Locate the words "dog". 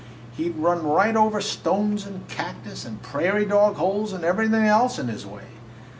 3.45-3.75